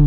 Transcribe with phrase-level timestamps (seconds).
[0.00, 0.06] Hi,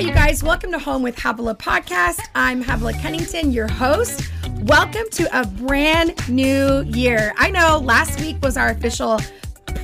[0.00, 0.42] you guys.
[0.42, 2.20] Welcome to Home with Havilah Podcast.
[2.34, 4.30] I'm Havilah Cunnington, your host.
[4.64, 7.32] Welcome to a brand new year.
[7.38, 9.18] I know last week was our official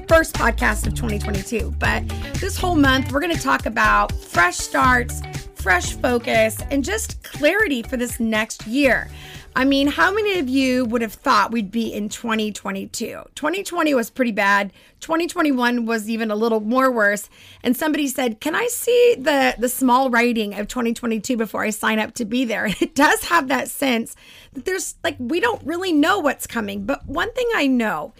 [0.08, 5.22] first podcast of 2022, but this whole month we're going to talk about fresh starts,
[5.54, 9.08] fresh focus, and just clarity for this next year.
[9.54, 13.22] I mean, how many of you would have thought we'd be in 2022?
[13.34, 14.72] 2020 was pretty bad.
[15.00, 17.28] 2021 was even a little more worse.
[17.62, 21.98] And somebody said, "Can I see the the small writing of 2022 before I sign
[21.98, 24.16] up to be there?" And it does have that sense
[24.54, 26.84] that there's like we don't really know what's coming.
[26.84, 28.14] But one thing I know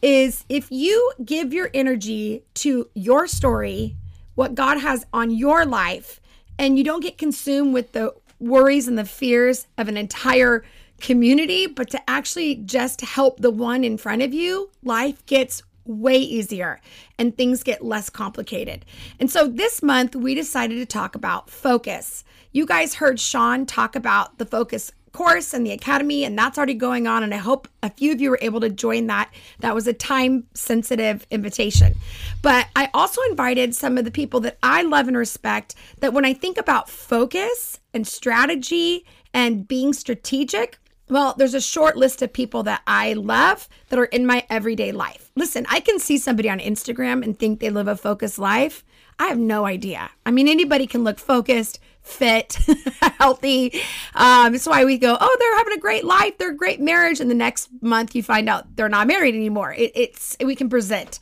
[0.00, 3.96] is if you give your energy to your story,
[4.36, 6.20] what God has on your life,
[6.58, 10.64] and you don't get consumed with the worries and the fears of an entire
[11.00, 16.18] community, but to actually just help the one in front of you, life gets way
[16.18, 16.80] easier
[17.18, 18.84] and things get less complicated.
[19.18, 22.24] And so this month we decided to talk about focus.
[22.52, 26.74] You guys heard Sean talk about the focus course and the academy and that's already
[26.74, 29.32] going on and I hope a few of you were able to join that.
[29.60, 31.94] That was a time sensitive invitation.
[32.42, 36.24] But I also invited some of the people that I love and respect that when
[36.24, 40.78] I think about focus and strategy and being strategic,
[41.10, 44.92] well, there's a short list of people that I love that are in my everyday
[44.92, 45.30] life.
[45.34, 48.84] Listen, I can see somebody on Instagram and think they live a focused life.
[49.18, 50.10] I have no idea.
[50.24, 52.58] I mean, anybody can look focused, fit,
[53.18, 53.80] healthy.
[54.14, 57.20] Um, that's why we go, oh, they're having a great life, they're a great marriage,
[57.20, 59.74] and the next month you find out they're not married anymore.
[59.74, 61.18] It, it's we can present.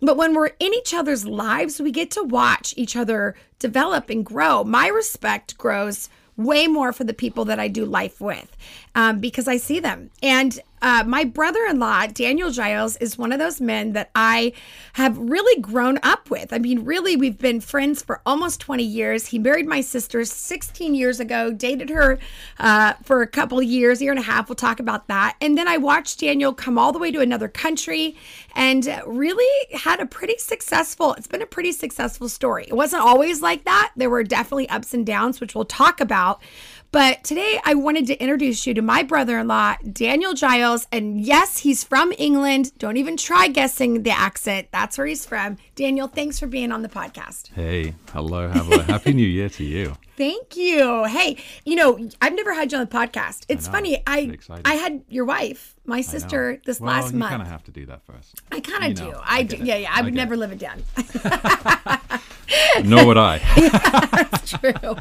[0.00, 4.24] But when we're in each other's lives, we get to watch each other develop and
[4.24, 4.62] grow.
[4.62, 8.56] My respect grows way more for the people that I do life with
[8.98, 10.10] um, because I see them.
[10.24, 14.52] And uh, my brother in law, Daniel Giles, is one of those men that I
[14.94, 16.52] have really grown up with.
[16.52, 19.26] I mean, really, we've been friends for almost 20 years.
[19.26, 22.18] He married my sister 16 years ago, dated her
[22.58, 24.48] uh, for a couple years, year and a half.
[24.48, 25.36] We'll talk about that.
[25.40, 28.16] And then I watched Daniel come all the way to another country
[28.54, 32.64] and really had a pretty successful, it's been a pretty successful story.
[32.66, 33.92] It wasn't always like that.
[33.96, 36.42] There were definitely ups and downs, which we'll talk about.
[36.90, 40.86] But today I wanted to introduce you to my brother in law, Daniel Giles.
[40.90, 42.72] And yes, he's from England.
[42.78, 44.68] Don't even try guessing the accent.
[44.72, 45.58] That's where he's from.
[45.74, 47.52] Daniel, thanks for being on the podcast.
[47.52, 48.78] Hey, hello, hello.
[48.78, 49.96] Happy New Year to you.
[50.16, 51.04] Thank you.
[51.04, 53.44] Hey, you know, I've never had you on the podcast.
[53.48, 54.02] It's I funny.
[54.04, 57.30] I I had your wife, my sister, this well, last you month.
[57.30, 58.42] You kind of have to do that first.
[58.50, 59.12] I kind of do.
[59.16, 59.54] I, I do.
[59.54, 59.62] It.
[59.62, 59.92] Yeah, yeah.
[59.94, 60.38] I, I would never it.
[60.38, 60.82] live it down.
[62.84, 63.38] Nor would I.
[64.12, 64.96] That's true.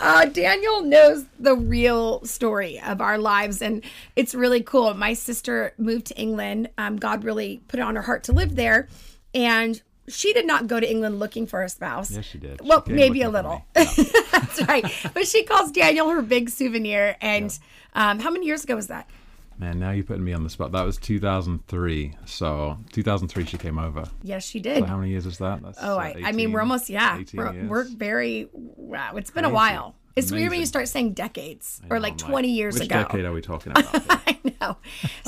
[0.00, 3.82] Uh, Daniel knows the real story of our lives, and
[4.16, 4.94] it's really cool.
[4.94, 6.70] My sister moved to England.
[6.78, 8.88] Um, God really put it on her heart to live there,
[9.34, 12.10] and she did not go to England looking for a spouse.
[12.10, 12.60] Yes, she did.
[12.62, 13.64] Well, she maybe a little.
[13.74, 14.84] That's right.
[15.14, 17.16] But she calls Daniel her big souvenir.
[17.20, 17.56] And
[17.94, 18.10] yeah.
[18.10, 19.08] um, how many years ago was that?
[19.58, 20.70] Man, now you're putting me on the spot.
[20.72, 22.16] That was 2003.
[22.26, 24.04] So 2003, she came over.
[24.22, 24.78] Yes, she did.
[24.78, 25.62] So how many years is that?
[25.62, 27.20] That's, oh, I, 18, I mean, we're almost yeah.
[27.34, 29.16] We're, we're, very wow.
[29.16, 29.52] It's been Crazy.
[29.52, 29.96] a while.
[30.14, 30.42] It's Amazing.
[30.42, 32.98] weird when you start saying decades or like 20 years which ago.
[32.98, 34.04] Which decade are we talking about?
[34.26, 34.76] I know.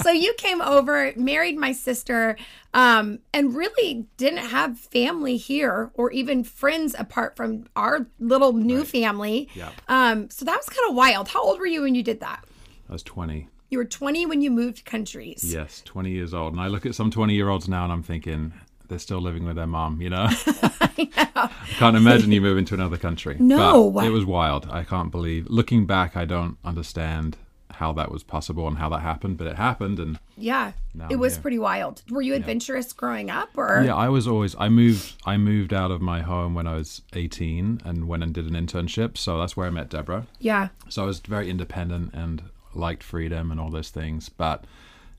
[0.03, 2.37] So you came over, married my sister,
[2.75, 8.79] um, and really didn't have family here or even friends apart from our little new
[8.79, 8.87] right.
[8.87, 9.49] family.
[9.55, 9.71] Yeah.
[9.89, 11.29] Um, so that was kind of wild.
[11.29, 12.45] How old were you when you did that?
[12.89, 13.49] I was 20.
[13.71, 15.45] You were 20 when you moved countries.
[15.45, 16.53] Yes, 20 years old.
[16.53, 18.53] And I look at some 20 year olds now and I'm thinking,
[18.89, 20.27] they're still living with their mom, you know?
[20.29, 21.31] I, know.
[21.35, 23.37] I can't imagine you moving to another country.
[23.39, 23.93] No.
[23.93, 24.69] But it was wild.
[24.73, 25.47] I can't believe.
[25.49, 27.37] Looking back, I don't understand
[27.71, 30.73] how that was possible and how that happened, but it happened and Yeah.
[31.09, 32.03] It was pretty wild.
[32.11, 32.97] Were you adventurous yeah.
[32.97, 36.55] growing up or Yeah, I was always I moved I moved out of my home
[36.55, 39.89] when I was 18 and went and did an internship, so that's where I met
[39.89, 40.27] Deborah.
[40.41, 40.71] Yeah.
[40.89, 42.43] So I was very independent and
[42.75, 44.65] liked freedom and all those things, but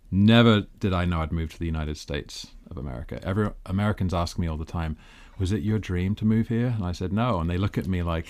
[0.09, 3.19] never did I know I'd move to the United States of America.
[3.23, 4.98] Every Americans ask me all the time,
[5.39, 7.88] "Was it your dream to move here?" And I said no, and they look at
[7.88, 8.27] me like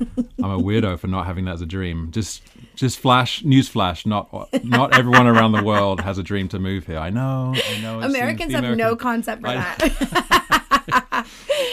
[0.00, 2.10] I'm a weirdo for not having that as a dream.
[2.10, 2.42] Just
[2.74, 4.32] just flash news flash, not
[4.64, 6.98] not everyone around the world has a dream to move here.
[6.98, 8.00] I know, I know.
[8.00, 10.58] Americans have American, no concept for I, that.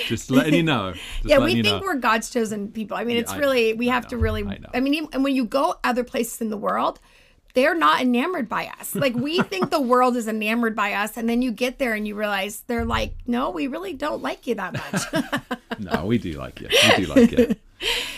[0.05, 0.93] just letting you know.
[0.93, 1.81] Just yeah, we think know.
[1.81, 2.97] we're God's chosen people.
[2.97, 4.45] I mean, yeah, it's really we have to really.
[4.45, 6.99] I, I mean, and when you go other places in the world,
[7.53, 8.95] they're not enamored by us.
[8.95, 12.07] Like we think the world is enamored by us, and then you get there and
[12.07, 15.49] you realize they're like, no, we really don't like you that much.
[15.79, 16.69] no, we do like you.
[16.69, 17.55] We do like you.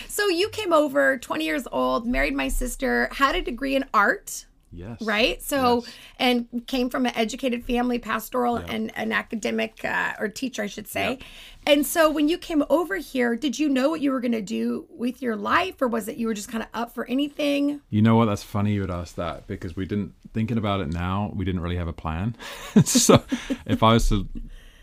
[0.07, 4.45] So you came over, 20 years old, married my sister, had a degree in art.
[4.71, 5.01] Yes.
[5.01, 5.41] Right.
[5.41, 5.93] So, Yes.
[6.19, 10.87] and came from an educated family, pastoral and an academic uh, or teacher, I should
[10.87, 11.19] say.
[11.67, 14.41] And so, when you came over here, did you know what you were going to
[14.41, 17.81] do with your life, or was it you were just kind of up for anything?
[17.89, 18.25] You know what?
[18.25, 21.31] That's funny you would ask that because we didn't thinking about it now.
[21.35, 22.35] We didn't really have a plan.
[22.85, 23.23] so,
[23.65, 24.27] if I was to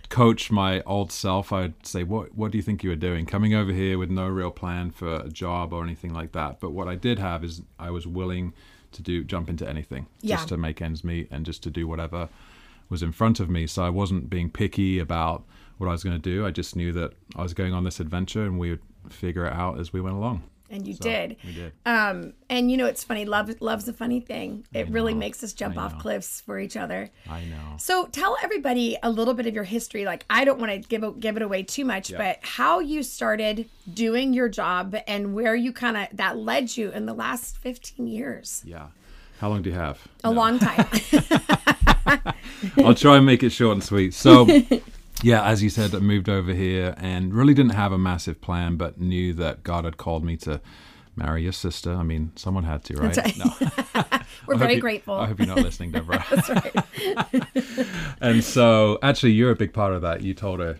[0.08, 3.54] coach my old self, I'd say, "What What do you think you were doing coming
[3.54, 6.88] over here with no real plan for a job or anything like that?" But what
[6.88, 8.54] I did have is I was willing
[8.92, 10.36] to do jump into anything Yeah.
[10.36, 12.28] just to make ends meet and just to do whatever
[12.88, 13.66] was in front of me.
[13.66, 15.44] So I wasn't being picky about
[15.76, 16.46] what I was going to do.
[16.46, 18.80] I just knew that I was going on this adventure and we would
[19.10, 20.42] figure it out as we went along.
[20.70, 21.36] And you So, did.
[21.44, 21.72] We did.
[21.86, 23.24] Um, and you know, it's funny.
[23.24, 24.66] Love, love's a funny thing.
[24.74, 27.10] It really makes us jump off cliffs for each other.
[27.28, 27.76] I know.
[27.78, 30.04] So tell everybody a little bit of your history.
[30.04, 33.68] Like I don't want to give give it away too much, but how you started
[33.92, 38.06] doing your job and where you kind of that led you in the last 15
[38.06, 38.62] years.
[38.66, 38.88] Yeah.
[39.38, 40.06] How long do you have?
[40.24, 40.86] A long time.
[42.84, 44.12] I'll try and make it short and sweet.
[44.14, 44.46] So,
[45.22, 48.76] yeah, as you said, I moved over here and really didn't have a massive plan,
[48.76, 50.60] but knew that God had called me to
[51.16, 51.92] marry your sister.
[51.92, 53.16] I mean, someone had to, right?
[53.16, 53.36] right.
[53.36, 54.18] No.
[54.46, 55.14] We're very you- grateful.
[55.14, 56.24] I hope you're not listening, Deborah.
[56.30, 57.86] That's right.
[58.20, 60.22] and so, actually, you're a big part of that.
[60.22, 60.78] You told her,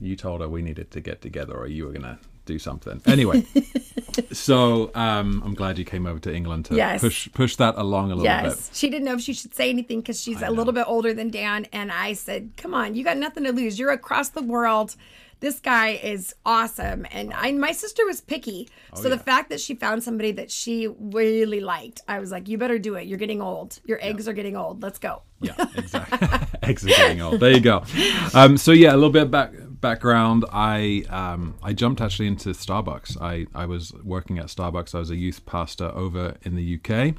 [0.00, 3.00] you told her we needed to get together, or you were gonna do something.
[3.06, 3.44] Anyway,
[4.32, 7.00] so um, I'm glad you came over to England to Yes.
[7.00, 8.44] push push that along a little bit.
[8.50, 8.70] Yes.
[8.72, 11.30] She didn't know if she should say anything because she's a little bit older than
[11.30, 11.66] Dan.
[11.72, 13.78] And I said, Come on, you got nothing to lose.
[13.78, 14.96] You're across the world.
[15.40, 17.04] This guy is awesome.
[17.10, 18.68] And I, my sister was picky.
[18.94, 22.56] so the fact that she found somebody that she really liked, I was like, You
[22.56, 23.06] better do it.
[23.06, 23.80] You're getting old.
[23.84, 24.82] Your eggs are getting old.
[24.82, 25.22] Let's go.
[25.40, 26.28] Yeah, exactly.
[26.62, 27.40] Eggs are getting old.
[27.40, 27.84] There you go.
[28.32, 29.52] Um, so yeah, a little bit back
[29.84, 30.46] background.
[30.50, 33.20] I um, I jumped actually into Starbucks.
[33.20, 34.94] I, I was working at Starbucks.
[34.94, 37.16] I was a youth pastor over in the UK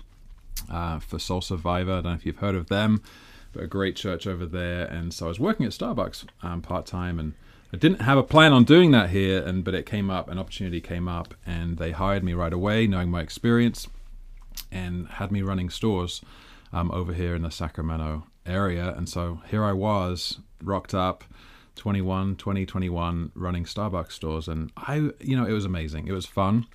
[0.67, 1.91] uh, for Soul Survivor.
[1.91, 3.03] I don't know if you've heard of them,
[3.53, 4.85] but a great church over there.
[4.85, 7.33] And so I was working at Starbucks um, part time, and
[7.71, 9.45] I didn't have a plan on doing that here.
[9.45, 12.87] And but it came up, an opportunity came up, and they hired me right away,
[12.87, 13.87] knowing my experience
[14.71, 16.23] and had me running stores
[16.73, 18.91] um, over here in the Sacramento area.
[18.97, 21.23] And so here I was, rocked up,
[21.75, 24.47] 21, 20, 21, running Starbucks stores.
[24.47, 26.07] And I, you know, it was amazing.
[26.07, 26.67] It was fun,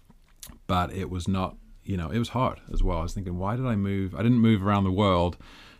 [0.66, 2.98] but it was not, you know, it was hard as well.
[2.98, 4.14] I was thinking, why did I move?
[4.14, 5.36] I didn't move around the world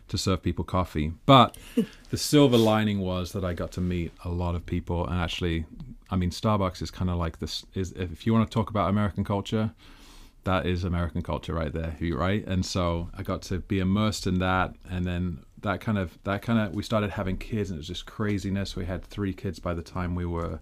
[0.09, 1.13] to serve people coffee.
[1.25, 1.57] But
[2.09, 5.07] the silver lining was that I got to meet a lot of people.
[5.07, 5.65] And actually,
[6.09, 8.89] I mean, Starbucks is kind of like this, is if you want to talk about
[8.89, 9.71] American culture,
[10.43, 12.45] that is American culture right there, right?
[12.45, 16.41] And so I got to be immersed in that, and then that kind of that
[16.41, 18.75] kind of we started having kids, and it was just craziness.
[18.75, 20.59] We had three kids by the time we were,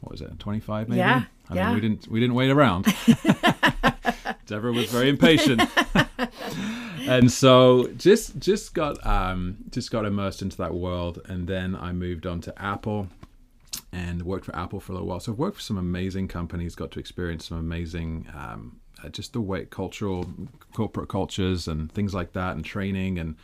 [0.00, 0.98] what was it, twenty five maybe?
[0.98, 1.66] Yeah, I yeah.
[1.66, 2.86] mean, we didn't we didn't wait around.
[4.46, 5.62] Deborah was very impatient.
[7.00, 11.92] and so just just got um just got immersed into that world and then I
[11.92, 13.08] moved on to Apple
[13.92, 15.20] and worked for Apple for a little while.
[15.20, 19.32] So I've worked for some amazing companies, got to experience some amazing, um, uh, just
[19.32, 20.26] the way cultural,
[20.74, 23.36] corporate cultures and things like that, and training, and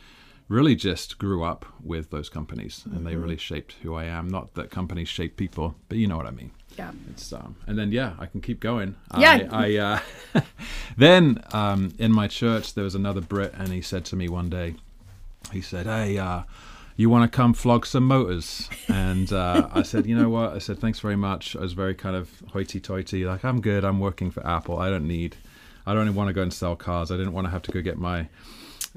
[0.47, 4.27] really just grew up with those companies, and they really shaped who I am.
[4.27, 6.51] Not that companies shape people, but you know what I mean.
[6.77, 6.91] Yeah.
[7.09, 8.95] It's um, and then yeah, I can keep going.
[9.17, 9.47] Yeah.
[9.51, 10.01] I, I
[10.35, 10.41] uh,
[10.97, 14.49] then um, in my church there was another Brit, and he said to me one
[14.49, 14.75] day,
[15.51, 16.43] he said, "Hey, uh,
[16.95, 20.59] you want to come flog some motors?" And uh, I said, "You know what?" I
[20.59, 23.83] said, "Thanks very much." I was very kind of hoity-toity, like, "I'm good.
[23.83, 24.77] I'm working for Apple.
[24.77, 25.37] I don't need.
[25.87, 27.11] I don't even want to go and sell cars.
[27.11, 28.27] I didn't want to have to go get my."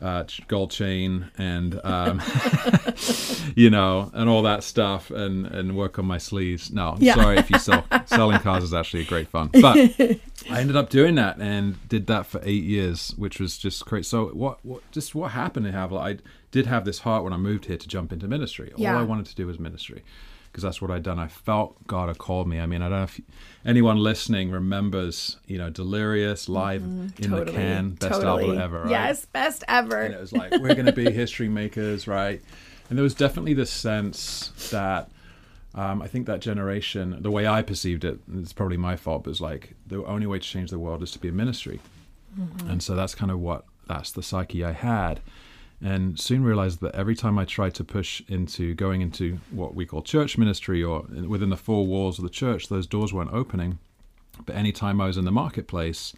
[0.00, 2.22] Uh, gold chain and um,
[3.56, 7.14] you know and all that stuff and and work on my sleeves no I'm Yeah.
[7.14, 9.76] sorry if you sell selling cars is actually a great fun but
[10.50, 14.06] I ended up doing that and did that for eight years, which was just great.
[14.06, 16.00] So what, what just what happened in Havilah?
[16.00, 16.18] I
[16.52, 18.72] did have this heart when I moved here to jump into ministry.
[18.72, 18.98] All Yeah.
[18.98, 20.04] I wanted to do was ministry
[20.58, 21.20] because that's what I'd done.
[21.20, 22.58] I felt God had called me.
[22.58, 23.20] I mean, I don't know if
[23.64, 28.82] anyone listening remembers, you know, Delirious live in the can, best album ever.
[28.82, 28.90] Right?
[28.90, 30.02] Yes, best ever.
[30.02, 32.42] And it was like, we're going to be history makers, right?
[32.88, 35.10] And there was definitely this sense that
[35.76, 39.28] um, I think that generation, the way I perceived it, it's probably my fault, but
[39.28, 41.78] it was like the only way to change the world is to be a ministry.
[42.68, 45.20] And so that's kind of what, that's the psyche I had.
[45.80, 49.86] And soon realized that every time I tried to push into going into what we
[49.86, 53.78] call church ministry or within the four walls of the church, those doors weren't opening.
[54.44, 56.14] But any time I was in the marketplace,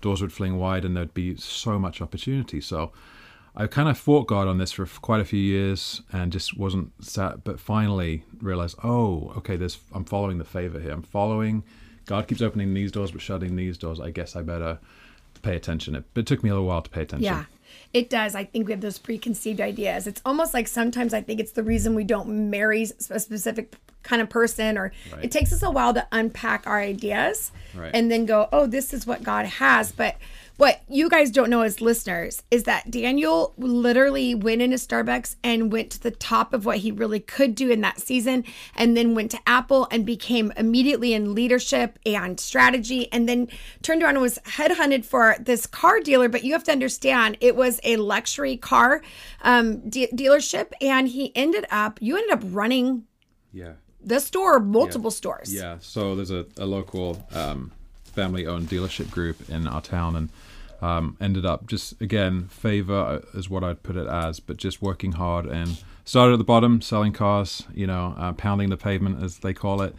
[0.00, 2.60] doors would fling wide and there'd be so much opportunity.
[2.60, 2.92] So
[3.56, 6.92] I kind of fought God on this for quite a few years and just wasn't
[7.02, 10.92] sat, but finally realized, oh, okay, this I'm following the favor here.
[10.92, 11.64] I'm following.
[12.06, 14.00] God keeps opening these doors but shutting these doors.
[14.00, 14.78] I guess I better
[15.42, 15.94] pay attention.
[15.94, 17.24] It, it took me a little while to pay attention.
[17.24, 17.44] Yeah.
[17.94, 18.34] It does.
[18.34, 20.06] I think we have those preconceived ideas.
[20.06, 24.22] It's almost like sometimes I think it's the reason we don't marry a specific kind
[24.22, 25.24] of person, or right.
[25.24, 27.90] it takes us a while to unpack our ideas right.
[27.94, 29.92] and then go, oh, this is what God has.
[29.92, 30.16] But
[30.58, 35.72] what you guys don't know as listeners is that Daniel literally went into Starbucks and
[35.72, 38.44] went to the top of what he really could do in that season,
[38.76, 43.48] and then went to Apple and became immediately in leadership and strategy, and then
[43.82, 46.28] turned around and was headhunted for this car dealer.
[46.28, 49.00] But you have to understand, it was a luxury car
[49.42, 53.04] um, de- dealership, and he ended up, you ended up running.
[53.52, 53.74] Yeah.
[54.04, 55.16] The store, multiple yeah.
[55.16, 55.54] stores.
[55.54, 55.76] Yeah.
[55.80, 57.70] So there's a, a local um,
[58.04, 60.28] family owned dealership group in our town, and
[60.80, 64.80] um, ended up just again favor uh, is what I'd put it as, but just
[64.80, 69.22] working hard and started at the bottom, selling cars, you know, uh, pounding the pavement
[69.22, 69.94] as they call it,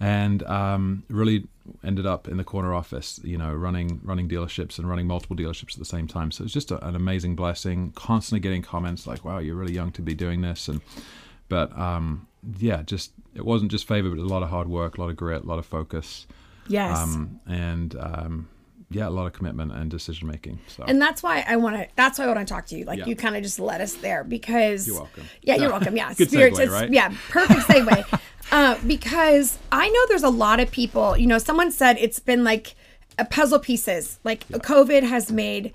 [0.00, 1.46] and um, really
[1.82, 5.74] ended up in the corner office, you know, running running dealerships and running multiple dealerships
[5.74, 6.30] at the same time.
[6.30, 7.92] So it's just a, an amazing blessing.
[7.94, 10.80] Constantly getting comments like, "Wow, you're really young to be doing this," and
[11.48, 12.26] but um,
[12.58, 15.16] yeah, just it wasn't just favor, but a lot of hard work, a lot of
[15.16, 16.26] grit, a lot of focus.
[16.66, 16.98] Yes.
[16.98, 18.48] Um, and um,
[18.90, 20.58] yeah, a lot of commitment and decision making.
[20.68, 20.84] So.
[20.84, 21.88] And that's why I want to.
[21.96, 22.84] That's why I want to talk to you.
[22.84, 23.06] Like yeah.
[23.06, 25.24] you kind of just led us there because you're welcome.
[25.42, 25.96] Yeah, you're welcome.
[25.96, 26.58] Yeah, Good spirits.
[26.58, 26.90] Segue, right?
[26.90, 28.20] Yeah, perfect segue.
[28.52, 31.16] uh, because I know there's a lot of people.
[31.16, 32.74] You know, someone said it's been like
[33.18, 34.18] a puzzle pieces.
[34.24, 34.58] Like yeah.
[34.58, 35.72] COVID has made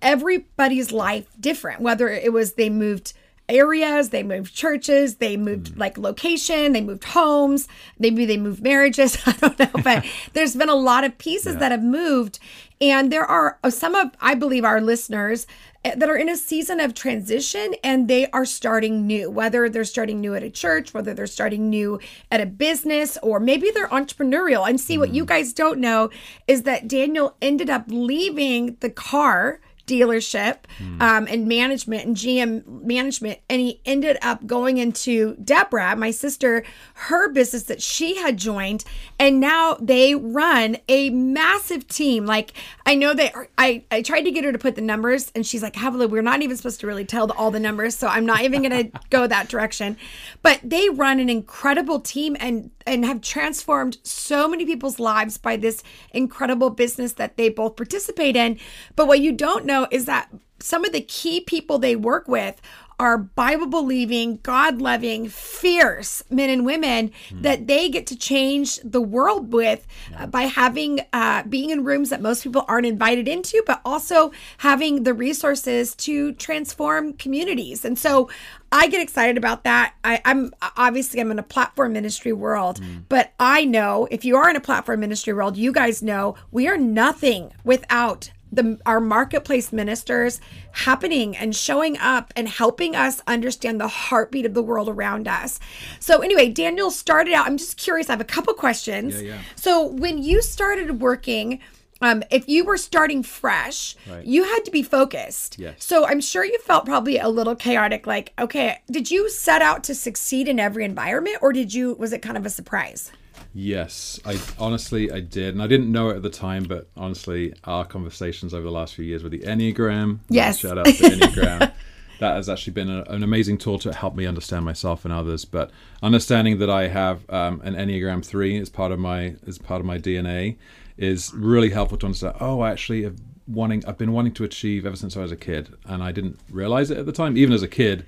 [0.00, 1.80] everybody's life different.
[1.80, 3.14] Whether it was they moved
[3.48, 5.78] areas they moved churches they moved mm.
[5.78, 10.70] like location they moved homes maybe they moved marriages i don't know but there's been
[10.70, 11.60] a lot of pieces yeah.
[11.60, 12.38] that have moved
[12.80, 15.46] and there are uh, some of i believe our listeners
[15.84, 19.84] eh, that are in a season of transition and they are starting new whether they're
[19.84, 23.88] starting new at a church whether they're starting new at a business or maybe they're
[23.88, 25.00] entrepreneurial and see mm.
[25.00, 25.28] what you mm.
[25.28, 26.08] guys don't know
[26.48, 31.00] is that daniel ended up leaving the car dealership mm.
[31.00, 33.40] um, and management and GM management.
[33.48, 36.64] And he ended up going into Deborah, my sister,
[36.94, 38.84] her business that she had joined.
[39.18, 42.26] And now they run a massive team.
[42.26, 42.52] Like,
[42.86, 45.62] I know that I, I tried to get her to put the numbers, and she's
[45.62, 47.96] like, Havilah, we're not even supposed to really tell the, all the numbers.
[47.96, 49.96] So I'm not even going to go that direction.
[50.42, 55.56] But they run an incredible team and and have transformed so many people's lives by
[55.56, 58.58] this incredible business that they both participate in.
[58.96, 62.60] But what you don't know is that some of the key people they work with
[62.98, 67.42] are Bible believing, God loving, fierce men and women mm.
[67.42, 70.24] that they get to change the world with yeah.
[70.24, 74.32] uh, by having, uh, being in rooms that most people aren't invited into, but also
[74.58, 77.84] having the resources to transform communities.
[77.84, 78.28] And so
[78.72, 79.94] I get excited about that.
[80.02, 83.04] I, am obviously I'm in a platform ministry world, mm.
[83.08, 86.66] but I know if you are in a platform ministry world, you guys know we
[86.66, 90.40] are nothing without the our marketplace ministers
[90.72, 95.60] happening and showing up and helping us understand the heartbeat of the world around us.
[96.00, 97.46] So anyway, Daniel started out.
[97.46, 98.08] I'm just curious.
[98.08, 99.20] I have a couple questions.
[99.20, 99.38] Yeah, yeah.
[99.56, 101.60] So when you started working.
[102.00, 104.26] Um, if you were starting fresh, right.
[104.26, 105.58] you had to be focused.
[105.58, 105.76] Yes.
[105.78, 108.06] So I'm sure you felt probably a little chaotic.
[108.06, 111.94] Like, okay, did you set out to succeed in every environment, or did you?
[111.94, 113.10] Was it kind of a surprise?
[113.56, 116.64] Yes, I honestly I did, and I didn't know it at the time.
[116.64, 120.86] But honestly, our conversations over the last few years with the Enneagram, yes, shout out
[120.86, 121.72] to Enneagram.
[122.18, 125.44] that has actually been a, an amazing tool to help me understand myself and others.
[125.44, 125.70] But
[126.02, 129.86] understanding that I have um, an Enneagram three as part of my as part of
[129.86, 130.56] my DNA
[130.98, 132.34] is really helpful to understand.
[132.40, 135.72] Oh, actually, I've wanting I've been wanting to achieve ever since I was a kid,
[135.84, 137.36] and I didn't realize it at the time.
[137.36, 138.04] Even as a kid,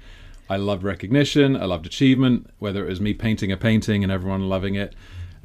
[0.50, 4.48] I loved recognition, I loved achievement, whether it was me painting a painting and everyone
[4.48, 4.92] loving it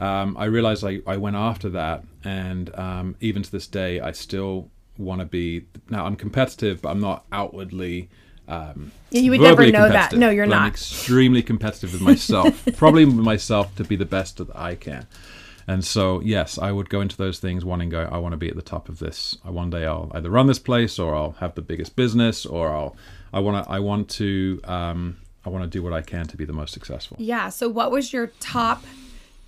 [0.02, 4.12] um, I realized I, I went after that, and um, even to this day, I
[4.12, 5.68] still want to be.
[5.90, 8.10] Now I'm competitive, but I'm not outwardly.
[8.48, 10.14] Um, you would never know that.
[10.14, 10.64] No, you're not.
[10.64, 15.06] I'm extremely competitive with myself, probably with myself to be the best that I can.
[15.68, 18.10] And so, yes, I would go into those things wanting to go.
[18.12, 19.38] I want to be at the top of this.
[19.46, 22.76] I one day I'll either run this place, or I'll have the biggest business, or
[22.76, 22.96] I'll.
[23.32, 23.72] I want to.
[23.72, 24.60] I want to.
[24.64, 27.18] Um, I want to do what I can to be the most successful.
[27.20, 27.50] Yeah.
[27.50, 28.84] So, what was your top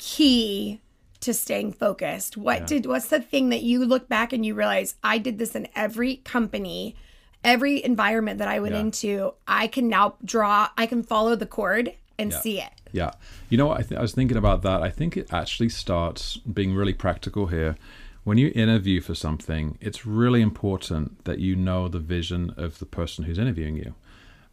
[0.03, 0.81] key
[1.21, 2.35] to staying focused?
[2.35, 2.65] What yeah.
[2.65, 5.69] did what's the thing that you look back and you realize I did this in
[5.75, 6.95] every company,
[7.43, 8.81] every environment that I went yeah.
[8.81, 12.39] into, I can now draw, I can follow the cord and yeah.
[12.39, 12.71] see it.
[12.91, 13.11] Yeah.
[13.49, 13.79] You know what?
[13.79, 14.83] I, th- I was thinking about that.
[14.83, 17.77] I think it actually starts being really practical here.
[18.25, 22.85] When you interview for something, it's really important that you know the vision of the
[22.85, 23.95] person who's interviewing you.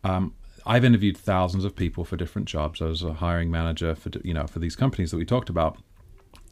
[0.04, 0.34] Um,
[0.72, 2.80] I've interviewed thousands of people for different jobs.
[2.80, 5.72] I was a hiring manager for you know for these companies that we talked about,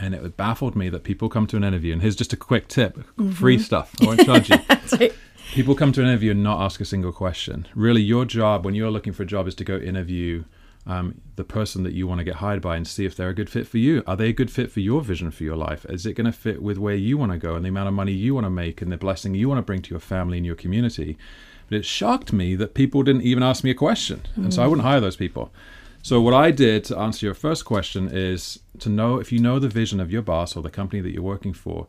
[0.00, 2.66] And it baffled me that people come to an interview, and here's just a quick
[2.68, 3.30] tip Mm-hmm.
[3.32, 3.88] free stuff.
[4.00, 4.58] I won't charge you.
[4.98, 5.12] Right.
[5.58, 7.66] People come to an interview and not ask a single question.
[7.75, 10.44] Really, your job when you're looking for a job is to go interview
[10.87, 13.34] um, the person that you want to get hired by and see if they're a
[13.40, 14.02] good fit for you.
[14.06, 15.82] Are they a good fit for your vision for your life?
[15.96, 17.94] Is it going to fit with where you want to go and the amount of
[17.94, 20.37] money you want to make and the blessing you want to bring to your family
[20.38, 21.16] and your community?
[21.68, 24.22] But it shocked me that people didn't even ask me a question.
[24.37, 25.52] And so I wouldn't hire those people.
[26.02, 29.58] So what I did to answer your first question is to know if you know
[29.58, 31.87] the vision of your boss or the company that you're working for,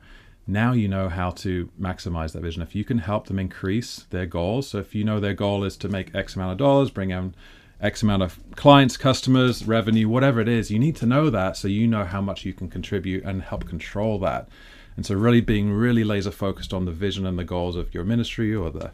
[0.48, 2.64] now you know how to maximize that vision.
[2.64, 5.78] If you can help them increase their goals, so if you know their goal is
[5.78, 7.36] to make X amount of dollars, bring in
[7.80, 11.68] X amount of clients, customers, revenue, whatever it is, you need to know that so
[11.68, 14.50] you know how much you can contribute and help control that.
[14.98, 18.04] And so really being really laser focused on the vision and the goals of your
[18.04, 18.92] ministry or the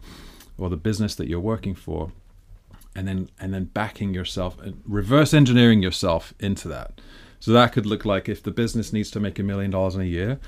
[0.57, 2.11] or the business that you're working for
[2.95, 7.01] and then and then backing yourself and reverse engineering yourself into that.
[7.39, 10.01] So that could look like if the business needs to make a million dollars in
[10.01, 10.39] a year,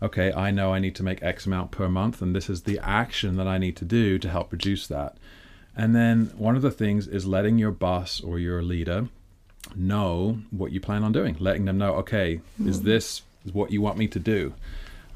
[0.00, 2.78] okay, I know I need to make X amount per month, and this is the
[2.78, 5.16] action that I need to do to help reduce that.
[5.76, 9.08] And then one of the things is letting your boss or your leader
[9.74, 12.84] know what you plan on doing, letting them know, okay, is mm.
[12.84, 14.54] this is what you want me to do?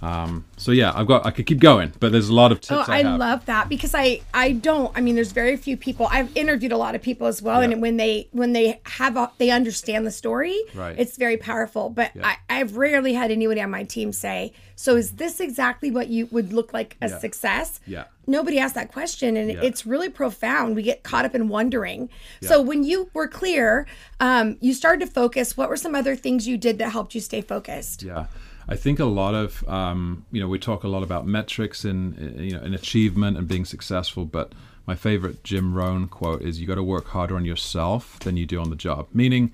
[0.02, 2.88] Um, so yeah, I've got I could keep going, but there's a lot of tips.
[2.88, 3.18] Oh, I, I have.
[3.20, 4.90] love that because I I don't.
[4.96, 6.08] I mean, there's very few people.
[6.10, 7.70] I've interviewed a lot of people as well, Yeah.
[7.70, 10.98] and when they when they have a, they understand the story, Right.
[10.98, 11.90] it's very powerful.
[11.90, 12.28] But Yeah.
[12.48, 16.28] I, I've rarely had anybody on my team say, "So is this exactly what you
[16.30, 17.18] would look like a Yeah.
[17.18, 18.04] success?" Yeah.
[18.26, 20.76] Nobody asked that question, and it's really profound.
[20.76, 22.08] We get caught up in wondering.
[22.40, 23.86] So when you were clear,
[24.20, 25.56] um, you started to focus.
[25.56, 28.02] What were some other things you did that helped you stay focused?
[28.04, 28.26] Yeah,
[28.68, 32.18] I think a lot of um, you know we talk a lot about metrics and
[32.18, 34.52] uh, you know and achievement and being successful, but
[34.86, 38.46] my favorite Jim Rohn quote is you got to work harder on yourself than you
[38.46, 39.08] do on the job.
[39.12, 39.52] Meaning,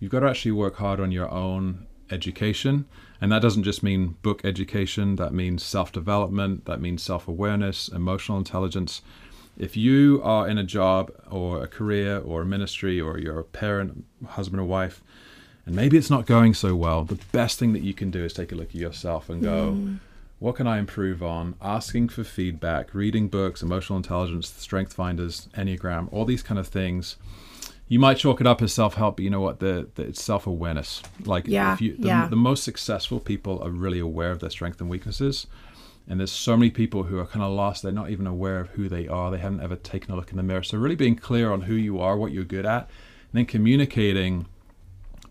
[0.00, 2.86] you've got to actually work hard on your own education,
[3.20, 5.16] and that doesn't just mean book education.
[5.16, 6.66] That means self development.
[6.66, 9.02] That means self awareness, emotional intelligence.
[9.56, 13.44] If you are in a job or a career or a ministry or you're a
[13.44, 15.02] parent, husband or wife,
[15.68, 18.32] and maybe it's not going so well, the best thing that you can do is
[18.32, 19.98] take a look at yourself and go, mm.
[20.38, 21.56] what can I improve on?
[21.60, 27.16] Asking for feedback, reading books, emotional intelligence, strength finders, Enneagram, all these kind of things.
[27.86, 29.60] You might chalk it up as self help, but you know what?
[29.60, 31.02] The, the it's self awareness.
[31.26, 32.28] Like Yeah, if you, the, yeah.
[32.28, 35.46] the most successful people are really aware of their strengths and weaknesses.
[36.08, 37.82] And there's so many people who are kind of lost.
[37.82, 39.30] They're not even aware of who they are.
[39.30, 40.62] They haven't ever taken a look in the mirror.
[40.62, 44.46] So really being clear on who you are, what you're good at, and then communicating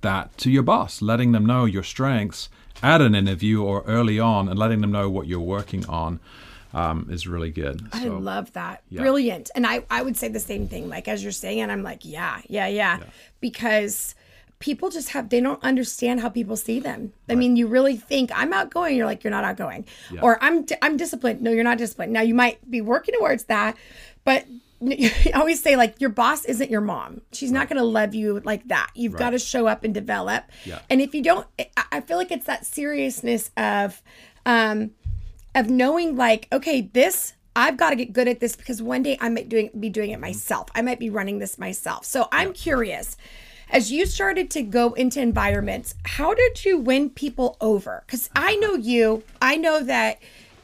[0.01, 2.49] that to your boss, letting them know your strengths
[2.83, 6.19] at an interview or early on, and letting them know what you're working on
[6.73, 7.87] um, is really good.
[7.91, 8.83] I So, love that.
[8.89, 9.01] Yeah.
[9.01, 9.49] Brilliant.
[9.55, 10.89] And I, I would say the same thing.
[10.89, 12.99] Like as you're saying it, I'm like, yeah, yeah, yeah.
[13.39, 14.13] Because
[14.59, 17.13] people just have they don't understand how people see them.
[17.29, 19.85] I mean, you really think I'm outgoing, you're like, you're not outgoing.
[20.11, 20.21] Yeah.
[20.21, 21.41] Or I'm I'm disciplined.
[21.41, 22.11] No, you're not disciplined.
[22.13, 23.77] Now you might be working towards that,
[24.23, 24.45] but
[24.85, 27.21] I always say like your boss isn't your mom.
[27.31, 28.91] She's not going to love you like that.
[28.95, 30.45] You've got to show up and develop.
[30.65, 30.79] Yeah.
[30.89, 31.47] And if you don't,
[31.91, 34.01] I- feel like it's that seriousness of,
[34.45, 34.91] um,
[35.55, 39.17] of knowing like, okay, this I've got to get good at this because one day
[39.19, 40.69] I might doing be doing it myself.
[40.75, 42.05] I might be running this myself.
[42.05, 43.17] So I'm curious.
[43.71, 48.03] As you started to go into environments, how did you win people over?
[48.05, 49.23] Because I know you.
[49.41, 50.19] I know that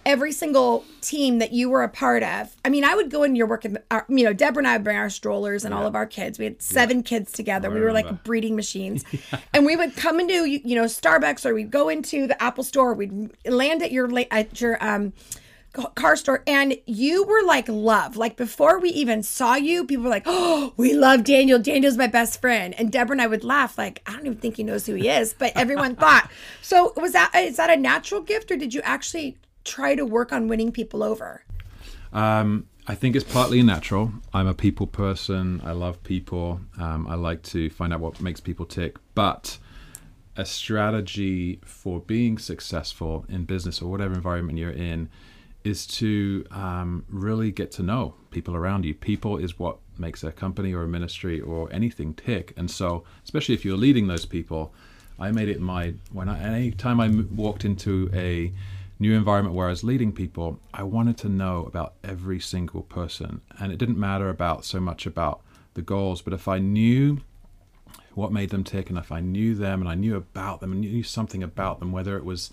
[0.06, 2.56] every single team that you were a part of.
[2.63, 3.66] I mean, I would go in your work.
[3.92, 6.39] Our, you know, Deborah and I would bring our strollers and all of our kids.
[6.39, 7.70] We had seven kids together.
[7.70, 9.04] we were like breeding machines,
[9.54, 12.63] and we would come into you you know Starbucks or we'd go into the Apple
[12.63, 12.94] Store.
[12.94, 15.13] We'd land at your at your um
[15.96, 20.10] car store and you were like love like before we even saw you people were
[20.10, 23.76] like oh we love daniel daniel's my best friend and deborah and i would laugh
[23.76, 26.30] like i don't even think he knows who he is but everyone thought
[26.62, 30.32] so was that is that a natural gift or did you actually try to work
[30.32, 31.43] on winning people over
[32.12, 34.12] Um, I think it's partly natural.
[34.34, 35.62] I'm a people person.
[35.63, 36.60] I love people.
[36.78, 38.97] Um, I like to find out what makes people tick.
[39.15, 39.58] But
[40.36, 45.10] a strategy for being successful in business or whatever environment you're in
[45.63, 48.93] is to um, really get to know people around you.
[48.93, 52.54] People is what makes a company or a ministry or anything tick.
[52.58, 54.73] And so, especially if you're leading those people,
[55.17, 58.52] I made it my when I any time I walked into a
[59.04, 63.42] new environment where I was leading people, I wanted to know about every single person,
[63.60, 65.42] and it didn't matter about so much about
[65.74, 67.20] the goals, but if I knew
[68.13, 70.82] what made them tick, and if I knew them and I knew about them and
[70.82, 72.52] knew something about them, whether it was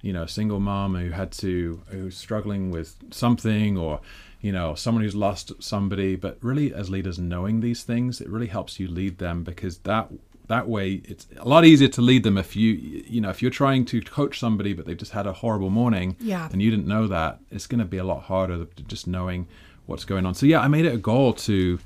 [0.00, 4.00] you know a single mom who had to who's struggling with something or
[4.40, 8.46] you know someone who's lost somebody but really as leaders knowing these things it really
[8.46, 10.08] helps you lead them because that
[10.48, 13.50] that way it's a lot easier to lead them if you you know if you're
[13.50, 16.48] trying to coach somebody but they've just had a horrible morning Yeah.
[16.52, 19.48] and you didn't know that it's going to be a lot harder just knowing
[19.86, 21.78] what's going on so yeah i made it a goal to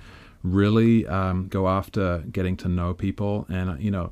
[0.42, 4.10] really um, go after getting to know people and uh, you know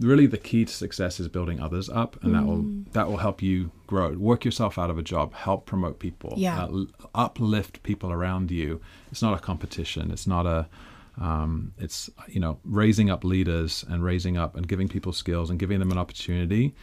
[0.00, 2.62] really the key to success is building others up and that will
[2.92, 6.64] that will help you grow work yourself out of a job help promote people Yeah.
[6.64, 10.68] uh, uplift people around you it's not a competition it's not a
[11.20, 15.58] um, it's you know raising up leaders and raising up and giving people skills and
[15.58, 16.74] giving them an opportunity.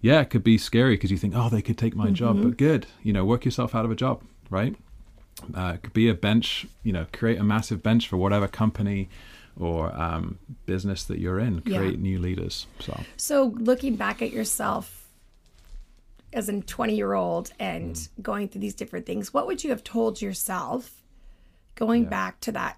[0.00, 2.56] Yeah it could be scary because you think oh they could take my job but
[2.56, 2.86] good.
[3.02, 4.74] You know work yourself out of a job right?
[5.56, 9.08] Uh, it could be a bench you know create a massive bench for whatever company
[9.58, 11.62] or um, business that you're in.
[11.64, 11.78] Yeah.
[11.78, 13.00] create new leaders so.
[13.16, 15.08] So looking back at yourself
[16.32, 18.08] as a 20 year old and Mm.
[18.22, 21.00] going through these different things, what would you have told yourself
[21.76, 22.76] going back to that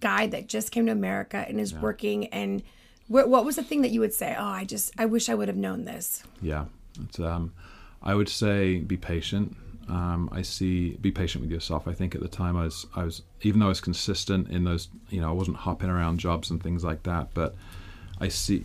[0.00, 2.62] guy that just came to America and is working and
[3.06, 4.34] what, what was the thing that you would say?
[4.38, 6.22] Oh, I just, I wish I would have known this.
[6.40, 6.64] Yeah,
[7.02, 7.52] it's, um,
[8.02, 9.56] I would say be patient.
[9.88, 11.86] Um, I see be patient with yourself.
[11.86, 14.64] I think at the time I was I was even though I was consistent in
[14.64, 17.54] those you know I wasn't hopping around jobs and things like that, but
[18.18, 18.64] I see.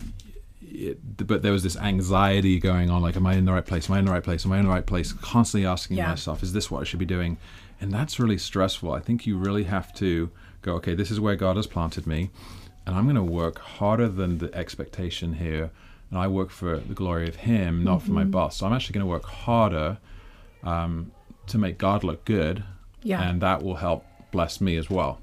[0.62, 3.90] It, but there was this anxiety going on like am i in the right place
[3.90, 6.10] am i in the right place am i in the right place constantly asking Yeah.
[6.10, 7.38] myself is this what i should be doing
[7.80, 10.30] and that's really stressful i think you really have to
[10.62, 12.30] go okay this is where god has planted me
[12.86, 15.70] and i'm going to work harder than the expectation here
[16.10, 18.92] and i work for the glory of him not for my boss so i'm actually
[18.94, 19.98] going to work harder
[20.64, 21.10] um,
[21.46, 22.62] to make god look good
[23.02, 23.22] Yeah.
[23.22, 25.18] and that will help bless me as well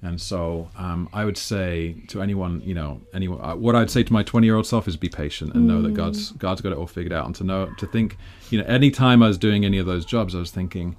[0.00, 4.04] and so um, I would say to anyone, you know, anyone, uh, what I'd say
[4.04, 6.70] to my 20 year old self is be patient and know that God's God's got
[6.70, 7.26] it all figured out.
[7.26, 8.16] And to know, to think,
[8.48, 10.94] you know, any time I was doing any of those jobs, I was thinking,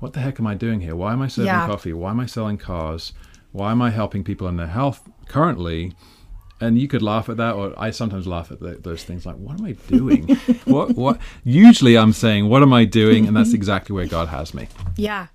[0.00, 0.94] what the heck am I doing here?
[0.94, 1.64] Why am I serving Yeah.
[1.64, 1.94] coffee?
[1.94, 3.14] Why am I selling cars?
[3.54, 5.92] Why am I helping people in their health currently?
[6.60, 9.24] And you could laugh at that, or I sometimes laugh at th those things.
[9.24, 10.22] Like, what am I doing?
[10.64, 10.96] what?
[10.96, 11.20] What?
[11.44, 13.28] Usually, I'm saying, what am I doing?
[13.28, 14.66] And that's exactly where God has me.
[14.96, 15.28] Yeah.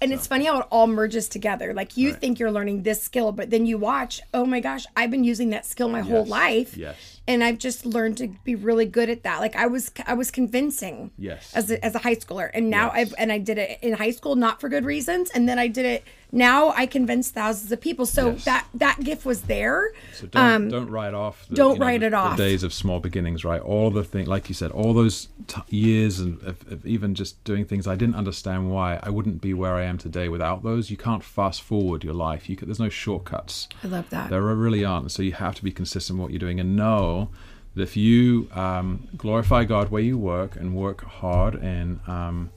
[0.00, 1.74] And it's funny how it all merges together.
[1.74, 5.10] Like you think you're learning this skill, but then you watch, oh my gosh, I've
[5.10, 6.76] been using that skill my whole life.
[6.76, 7.20] Yes.
[7.26, 9.40] And I've just learned to be really good at that.
[9.40, 11.52] Like I was I was convincing Yes.
[11.52, 12.48] as a, as a high schooler.
[12.54, 12.94] And now Yes.
[12.98, 15.66] I've and I did it in high school not for good reasons and then I
[15.66, 18.04] did it now I convinced thousands of people.
[18.06, 18.44] So Yes.
[18.44, 19.92] that that gift was there.
[20.14, 21.46] So don't don't write off.
[21.48, 22.36] The, Um, don't you know, write the- it off.
[22.36, 23.60] The days of small beginnings, right?
[23.60, 27.42] All the things, like you said, all those t- years and of, of even just
[27.44, 30.90] doing things I didn't understand why I wouldn't be where I am today without those.
[30.90, 32.48] You can't fast forward your life.
[32.50, 33.68] You could, there's no shortcuts.
[33.82, 34.30] I love that.
[34.30, 35.10] There really aren't.
[35.10, 37.30] So you have to be consistent in what you're doing and know
[37.74, 42.50] that if you um, glorify God where you work and work hard and um,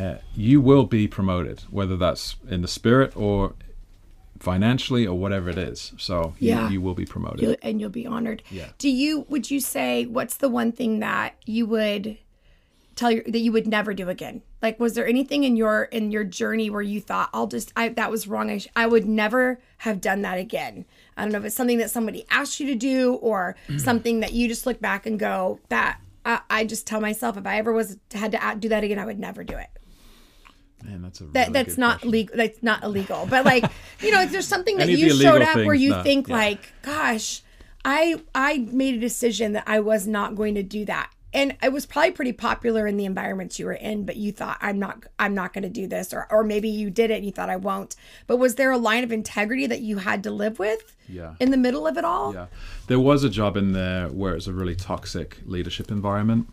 [0.00, 3.54] uh, you will be promoted, whether that's in the spirit or
[4.38, 5.92] financially or whatever it is.
[5.98, 6.68] So you, Yeah.
[6.70, 7.40] you will be promoted.
[7.42, 8.42] You'll, and you'll be honored.
[8.50, 8.68] Yeah.
[8.78, 12.18] Do you would you say what's the one thing that you would
[12.96, 14.42] tell your that you would never do again?
[14.60, 17.90] Like was there anything in your in your journey where you thought I'll just I
[17.90, 18.50] that was wrong.
[18.50, 20.86] I sh- I would never have done that again.
[21.16, 24.32] I don't know if it's something that somebody asked you to do or something that
[24.32, 27.72] you just look back and go that I, I just tell myself if I ever
[27.72, 29.68] was had to do that again I would never do it.
[30.84, 32.10] Man, that's a That that's not question.
[32.10, 32.36] legal.
[32.36, 33.26] That's not illegal.
[33.28, 33.64] But like,
[34.00, 36.34] you know, if there's something that you showed up where you no, think yeah.
[36.36, 37.42] like, gosh,
[37.84, 41.10] I I made a decision that I was not going to do that.
[41.34, 44.58] And it was probably pretty popular in the environments you were in, but you thought
[44.60, 47.24] I'm not I'm not going to do this or or maybe you did it and
[47.24, 47.96] you thought I won't.
[48.26, 51.34] But was there a line of integrity that you had to live with Yeah.
[51.40, 52.34] in the middle of it all?
[52.34, 52.46] Yeah,
[52.86, 56.48] there was a job in there where it's a really toxic leadership environment,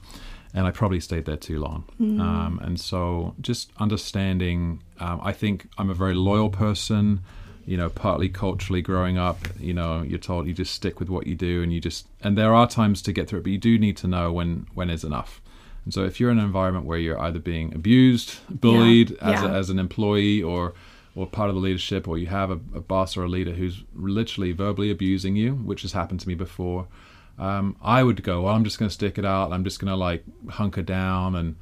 [0.53, 1.85] and I probably stayed there too long.
[2.21, 7.21] Um, and so, just understanding, um, I think I'm a very loyal person.
[7.65, 11.27] You know, partly culturally growing up, you know, you're told you just stick with what
[11.27, 13.59] you do, and you just and there are times to get through it, but you
[13.59, 15.39] do need to know when when is enough.
[15.85, 19.51] And so, if you're in an environment where you're either being abused, bullied as, yeah.
[19.51, 20.73] a, as an employee, or
[21.15, 23.83] or part of the leadership, or you have a, a boss or a leader who's
[23.93, 26.87] literally verbally abusing you, which has happened to me before,
[27.39, 29.51] um, I would go, well, I'm just going to stick it out.
[29.51, 31.55] I'm just going to like hunker down, and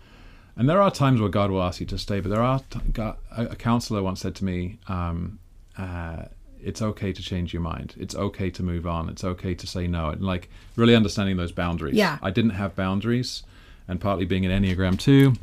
[0.56, 2.80] and there are times where God will ask you to stay, but there are t-
[2.92, 5.38] God, a, a counselor once said to me, um,
[5.78, 6.24] uh,
[6.60, 7.94] it's okay to change your mind.
[7.98, 9.08] It's okay to move on.
[9.10, 11.96] It's okay to say no, and like really understanding those boundaries.
[11.96, 12.18] Yeah.
[12.24, 13.44] I didn't have boundaries,
[13.88, 15.34] and partly being an Enneagram two,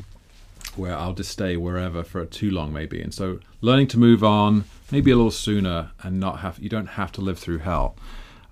[0.75, 3.01] where I'll just stay wherever for too long maybe.
[3.01, 6.87] And so learning to move on maybe a little sooner and not have you don't
[6.87, 7.97] have to live through hell.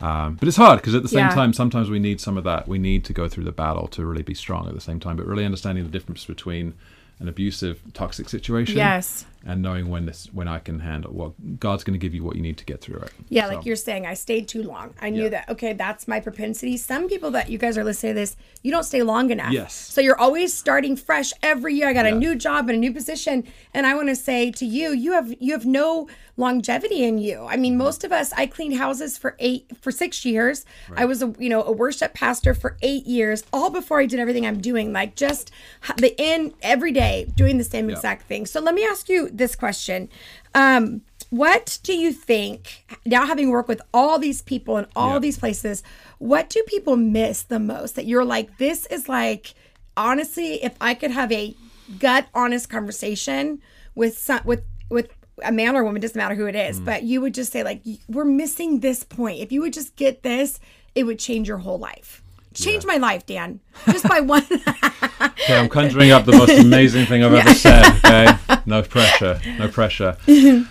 [0.02, 1.34] Um, but it's hard because at the same Yeah.
[1.34, 2.66] time sometimes we need some of that.
[2.66, 5.16] We need to go through the battle to really be strong at the same time.
[5.16, 6.74] But really understanding the difference between
[7.20, 9.24] an abusive, toxic situation Yes.
[9.44, 12.36] And knowing when this when I can handle what God's going to give you what
[12.36, 13.12] you need to get through it.
[13.28, 14.94] Yeah, So, like you're saying, I stayed too long.
[15.00, 15.28] I knew Yeah.
[15.30, 15.48] that.
[15.50, 16.76] Okay, that's my propensity.
[16.76, 19.52] Some people that you guys are listening to this, you don't stay long enough.
[19.52, 19.74] Yes.
[19.74, 21.88] So you're always starting fresh every year.
[21.88, 24.64] I got a new job and a new position, and I want to say to
[24.66, 27.44] you, you have you have no longevity in you.
[27.44, 27.62] I Mm-hmm.
[27.62, 30.64] mean, most of us, I cleaned houses for eight for six years.
[30.96, 34.18] I was a you know a worship pastor for eight years, all before I did
[34.20, 34.92] everything I'm doing.
[34.92, 35.50] Like just
[35.98, 38.46] the in every day doing the same exact thing.
[38.46, 40.08] So let me ask you this question.
[40.54, 45.18] Um, what do you think now having worked with all these people in all Yeah.
[45.20, 45.82] these places
[46.18, 49.54] what do people miss the most that you're like this is like
[49.96, 51.54] honestly if i could have a
[51.98, 53.62] gut honest conversation
[53.94, 55.08] with some with with
[55.42, 56.84] a man or woman doesn't matter who it is Mm.
[56.84, 60.22] but you would just say like we're missing this point if you would just get
[60.22, 60.60] this
[60.94, 65.68] it would change your whole life change my life dan just by one Okay, I'm
[65.70, 67.84] conjuring up the most amazing thing I've ever said.
[68.04, 68.26] Okay,
[68.66, 70.16] no pressure, no pressure.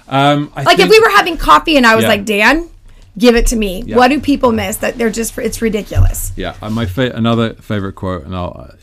[0.07, 2.09] Um, I like think, if we were having coffee and i was Yeah.
[2.09, 2.69] like dan
[3.17, 6.73] give it to me what do people miss that they're just it's ridiculous Yeah, and
[6.75, 8.75] my fa- another favorite quote, and I'll, uh,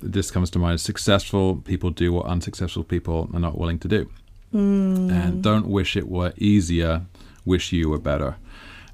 [0.00, 4.10] this comes to mind: "Successful people do what unsuccessful people are not willing to do."
[4.52, 5.10] Hmm.
[5.10, 7.02] And don't wish it were easier.
[7.44, 8.36] Wish you were better.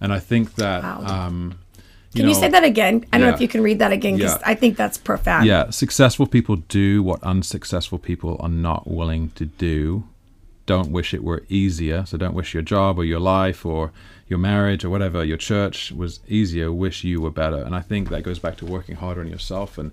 [0.01, 0.83] And I think that.
[0.83, 1.01] Wow.
[1.27, 1.59] Um,
[2.15, 3.05] Can you, say that again?
[3.13, 4.43] I don't know if you can read that again because Yeah.
[4.47, 5.47] I think that's profound.
[5.47, 10.05] Yeah, successful people do what unsuccessful people are not willing to do.
[10.67, 12.07] Don't wish it were easier.
[12.07, 13.93] So don't wish your job or your life or
[14.29, 16.73] your marriage or whatever, your church was easier.
[16.73, 17.59] Wish you were better.
[17.59, 19.93] And I think that goes back to working harder on yourself and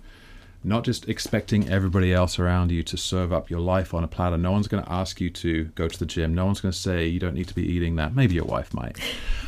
[0.63, 4.37] not just expecting everybody else around you to serve up your life on a platter.
[4.37, 6.35] No one's going to ask you to go to the gym.
[6.35, 8.15] No one's going to say you don't need to be eating that.
[8.15, 8.97] Maybe your wife might.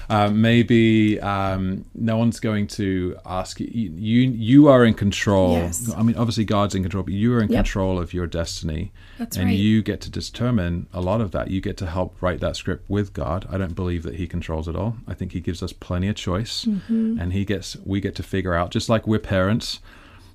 [0.09, 3.67] Um, maybe um, no one's going to ask you.
[3.67, 5.53] You you are in control.
[5.53, 5.91] Yes.
[5.95, 7.57] I mean, obviously God's in control, but you are in Yep.
[7.65, 9.55] control of your destiny, That's and right.
[9.57, 11.51] you get to determine a lot of that.
[11.51, 13.45] You get to help write that script with God.
[13.51, 14.97] I don't believe that He controls it all.
[15.07, 17.19] I think He gives us plenty of choice, Mm-hmm.
[17.19, 18.71] and He gets we get to figure out.
[18.71, 19.79] Just like we're parents,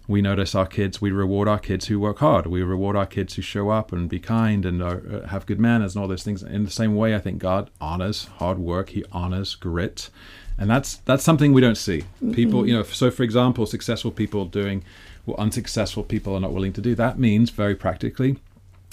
[0.09, 1.03] we notice our kids.
[1.03, 2.47] We reward our kids who work hard.
[2.47, 5.61] We reward our kids who show up and be kind and are, uh, have good
[5.61, 6.43] manners and all those things.
[6.43, 8.91] In the same way, I think God honors hard work.
[8.91, 10.09] He honors grit,
[10.57, 12.05] and that's that's something we don't see.
[12.33, 12.83] People, you know.
[12.83, 14.83] So, for example, successful people doing
[15.27, 16.95] what unsuccessful people are not willing to do.
[16.95, 18.39] That means very practically.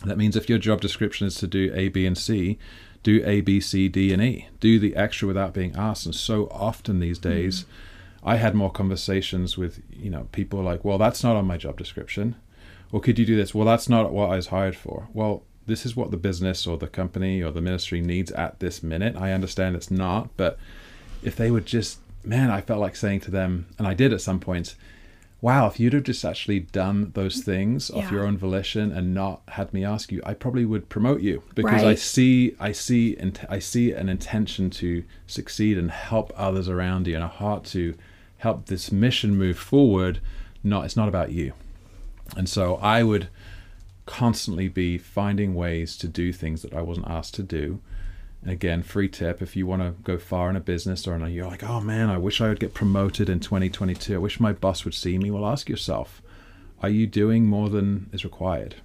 [0.04, 2.60] That means if your job description is to do A, B, and C,
[3.04, 4.50] do A, B, C, D, and E.
[4.60, 6.06] Do the extra without being asked.
[6.06, 7.66] And so often these days,
[8.26, 11.78] I had more conversations with you know people like, well, that's not on my job
[11.78, 12.36] description,
[12.92, 13.54] or could you do this?
[13.54, 15.08] Well, that's not what I was hired for.
[15.14, 18.84] Well, this is what the business or the company or the ministry needs at this
[18.84, 19.16] minute.
[19.16, 20.58] I understand it's not, but
[21.24, 24.22] if they would just, man, I felt like saying to them, and I did at
[24.22, 24.76] some points,
[25.42, 28.06] wow, if you'd have just actually done those things Yeah.
[28.06, 31.42] of your own volition and not had me ask you, I probably would promote you
[31.56, 33.18] because I see, I see,
[33.50, 37.96] I see an intention to succeed and help others around you and a heart to
[38.46, 40.20] help this mission move forward.
[40.64, 41.54] Not, it's not about you.
[42.38, 43.28] And so I would
[44.06, 47.82] constantly be finding ways to do things that I wasn't asked to do.
[48.44, 51.24] And again, free tip if you want to go far in a business or in
[51.24, 54.14] a, you're like, oh man, I wish I would get promoted in 2022.
[54.14, 55.32] I wish my boss would see me.
[55.32, 56.22] Well, ask yourself,
[56.84, 58.76] are you doing more than is required?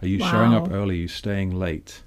[0.00, 0.94] Are you showing up early?
[0.94, 2.02] Are you staying late?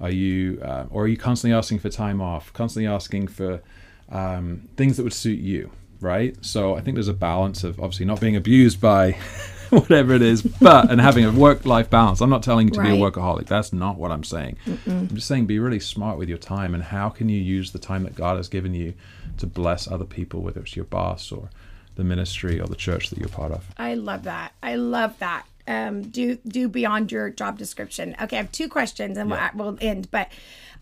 [0.00, 2.52] Are you, uh, or are you constantly asking for time off?
[2.52, 3.62] Constantly asking for
[4.10, 5.70] um, things that would suit you,
[6.02, 6.36] right?
[6.44, 9.12] So I think there's a balance of obviously not being abused by
[9.70, 12.20] whatever it is, but and having a work-life balance.
[12.20, 13.46] I'm not telling you to be a workaholic.
[13.46, 14.56] That's not what I'm saying.
[14.86, 17.78] I'm just saying be really smart with your time and how can you use the
[17.78, 18.94] time that God has given you
[19.38, 21.48] to bless other people, whether it's your boss or
[21.94, 23.66] the ministry or the church that you're part of.
[23.78, 24.52] I love that.
[24.62, 25.44] I love that.
[25.66, 28.16] Um, do do beyond your job description.
[28.20, 29.50] Okay, I have two questions and Yeah.
[29.54, 30.10] we'll, we'll end.
[30.10, 30.28] But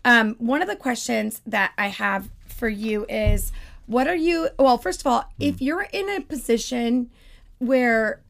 [0.03, 3.51] um, one of the questions that I have for you is,
[3.91, 4.49] what are you?
[4.57, 5.63] Well, first of all, if hmm.
[5.63, 7.09] you're in a position
[7.59, 8.21] where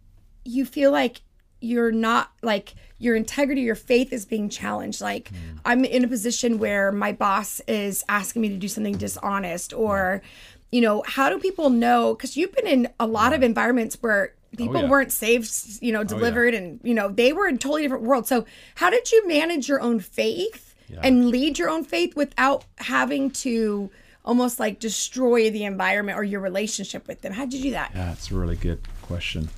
[0.44, 1.22] you feel like
[1.60, 5.36] you're not like your integrity your faith is being challenged like hmm.
[5.64, 9.80] i'm in a position where my boss is asking me to do something dishonest hmm.
[9.80, 10.24] or
[10.72, 12.16] you know how do people know?
[12.16, 14.90] Because you've been in a lot of environments where oh, people yeah.
[14.90, 18.04] weren't saved you know oh, delivered and you know they were in a totally different
[18.04, 18.46] world so
[18.76, 20.70] how did you manage your own faith
[21.04, 23.90] and lead your own faith without having to
[24.24, 27.92] almost like destroy the environment or your relationship with them how did you do that
[27.96, 29.50] Yeah, it's a really good question.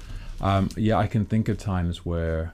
[0.42, 2.54] Um, yeah, I can think of times where,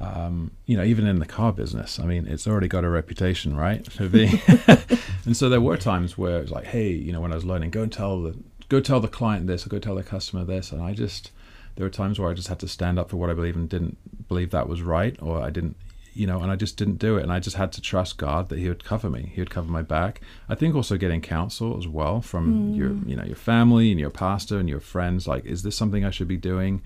[0.00, 3.56] um, you know, even in the car business, I mean, it's already got a reputation,
[3.56, 4.40] right, for being.
[5.24, 7.70] and so there were times where it's like, hey, you know, when I was learning,
[7.70, 8.36] go and tell the
[8.68, 11.32] go tell the client this, or go tell the customer this, and I just
[11.74, 13.68] there were times where I just had to stand up for what I believe and
[13.68, 15.76] didn't believe that was right, or I didn't
[16.14, 17.22] you know, and I just didn't do it.
[17.22, 19.32] And I just had to trust God that He would cover me.
[19.34, 20.20] He would cover my back.
[20.48, 24.10] I think also getting counsel as well from your, you know, your family and your
[24.10, 25.26] pastor and your friends.
[25.26, 26.82] Like, is this something I should be doing?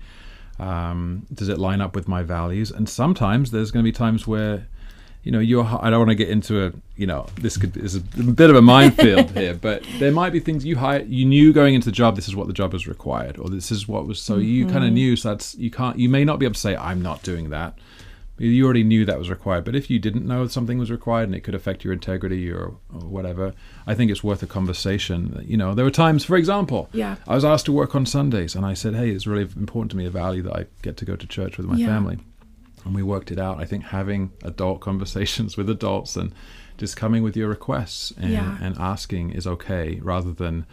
[0.57, 2.71] Um, does it line up with my values?
[2.71, 4.67] And sometimes there's going to be times where,
[5.23, 5.63] you know, you're.
[5.63, 8.55] I don't want to get into a, you know, this could is a bit of
[8.55, 11.03] a minefield here, but there might be things you hire.
[11.03, 13.71] You knew going into the job, this is what the job was required, or this
[13.71, 14.21] is what was.
[14.21, 15.15] So you kind of knew.
[15.15, 15.99] So that's you can't.
[15.99, 17.77] You may not be able to say I'm not doing that.
[18.39, 19.65] You already knew that was required.
[19.65, 22.73] But if you didn't know something was required and it could affect your integrity or,
[22.93, 23.53] or whatever,
[23.85, 25.43] I think it's worth a conversation.
[25.45, 27.17] You know, there were times, for example, Yeah.
[27.27, 29.97] I was asked to work on Sundays, and I said, "Hey, it's really important to
[29.97, 31.87] me, a value that I get to go to church with my Yeah.
[31.87, 32.17] family."
[32.85, 33.59] And we worked it out.
[33.59, 36.31] I think having adult conversations with adults and
[36.77, 38.57] just coming with your requests and, Yeah.
[38.61, 40.65] and asking is okay, rather than,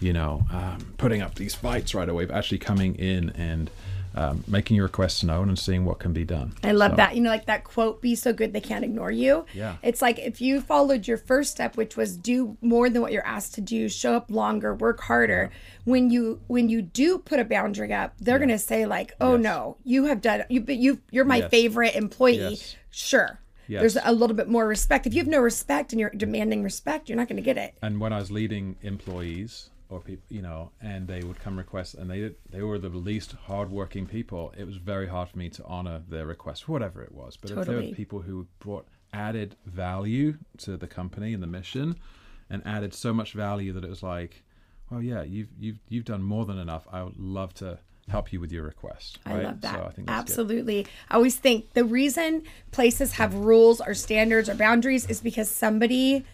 [0.00, 2.24] you know, um, putting up these fights right away.
[2.24, 3.70] But actually coming in and
[4.16, 6.54] um, making your requests known and seeing what can be done.
[6.62, 7.14] I love So- that.
[7.16, 9.44] You know, like that quote, be so good they can't ignore you.
[9.52, 9.76] Yeah.
[9.82, 13.26] It's like if you followed your first step, which was do more than what you're
[13.26, 15.50] asked to do, show up longer, work harder.
[15.84, 19.42] When you when you do put a boundary up, they're gonna say like, Oh Yes.
[19.42, 21.50] no, you have done you you you're my Yes.
[21.50, 22.36] favorite employee.
[22.50, 22.76] Yes.
[22.90, 23.40] Sure.
[23.66, 23.80] Yes.
[23.80, 25.06] There's a little bit more respect.
[25.06, 27.74] If you have no respect and you're demanding respect, you're not gonna get it.
[27.82, 31.94] and when I was leading employees or people, you know, and they would come request,
[31.94, 34.52] and they they were the least hardworking people.
[34.56, 37.36] It was very hard for me to honor their request, whatever it was.
[37.36, 41.96] But if there were people who brought added value to the company and the mission,
[42.50, 44.42] and added so much value that it was like,
[44.90, 46.86] well, yeah, you've you've you've done more than enough.
[46.90, 47.78] I would love to
[48.08, 49.18] help you with your request.
[49.24, 49.44] I right?
[49.44, 49.74] love that.
[49.74, 50.40] So I think that's good.
[50.40, 50.86] Absolutely.
[51.08, 56.24] I always think the reason places have rules or standards or boundaries is because somebody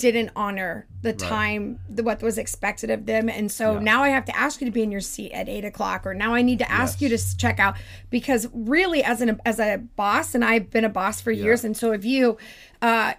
[0.00, 3.28] didn't honor the time the, what was expected of them.
[3.28, 5.64] And so now i have to ask you to be in your seat at eight
[5.64, 7.76] o'clock or now i need to ask you to check out
[8.10, 11.76] because really as an as a boss and i've been a boss for years and
[11.76, 12.36] so have you
[12.82, 13.12] uh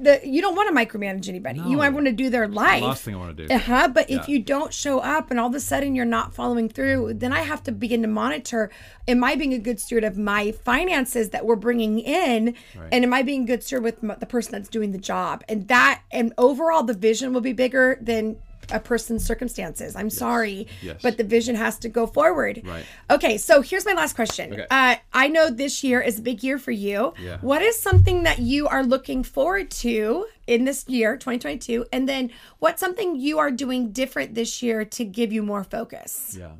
[0.00, 1.90] the you don't want to micromanage anybody you No.
[1.90, 3.54] want to do their life Last thing I want to do.
[3.54, 3.88] uh-huh.
[3.88, 7.14] But if you don't show up and all of a sudden you're not following through,
[7.14, 8.70] then I have to begin to monitor
[9.08, 12.54] am I being a good steward of my finances that we're bringing in?
[12.92, 15.44] And am I being good steward with the person that's doing the job?
[15.48, 18.36] And that, and overall, the vision will be bigger than
[18.70, 19.94] a person's circumstances.
[19.96, 21.00] I'm sorry, Yes.
[21.02, 22.62] but the vision has to go forward.
[22.64, 22.84] Right.
[23.10, 24.52] Okay, so here's my last question.
[24.52, 24.66] Okay.
[24.70, 27.14] Uh, I know this year is a big year for you.
[27.22, 27.38] Yeah.
[27.40, 31.86] What is something that you are looking forward to in this year, 2022?
[31.92, 36.36] And then what's something you are doing different this year to give you more focus?
[36.38, 36.50] Yeah.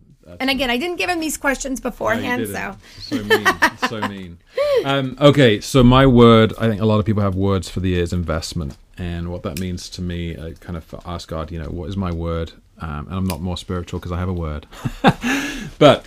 [0.40, 2.56] And again, I didn't give him these questions beforehand, didn't.
[2.56, 2.76] so
[3.16, 3.46] so mean,
[3.88, 4.38] so mean.
[4.84, 7.90] Um, okay, so my word, I think a lot of people have words for the
[7.90, 11.58] year is investment, and what that means to me, I kind of ask God, you
[11.58, 12.52] know, what is my word?
[12.78, 14.66] Um, and I'm not more spiritual because I have a word,
[15.78, 16.06] but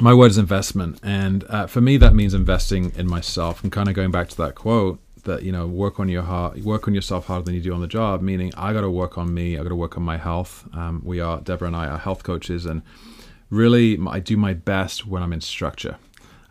[0.00, 3.62] my word is investment, and uh, for me that means investing in myself.
[3.62, 6.58] And kind of going back to that quote that you know, work on your heart,
[6.58, 8.22] work on yourself harder than you do on the job.
[8.22, 9.56] Meaning, I got to work on me.
[9.56, 10.68] I got to work on my health.
[10.72, 12.82] Um, we are Deborah and I are health coaches, and
[13.50, 15.96] really I do my best when I'm in structure.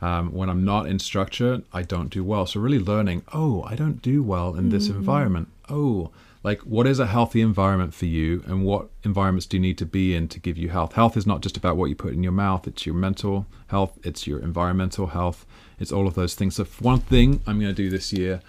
[0.01, 2.47] Um, when I'm not in structure, I don't do well.
[2.47, 5.47] So really learning, oh, I don't do well in this environment.
[5.71, 6.11] Oh,
[6.43, 9.85] like what is a healthy environment for you and what environments do you need to
[9.85, 10.93] be in to give you health?
[10.93, 13.97] Health is not just about what you put in your mouth, it's your mental health,
[14.03, 15.45] it's your environmental health,
[15.79, 16.55] it's all of those things.
[16.55, 18.41] So one thing I'm going to do this year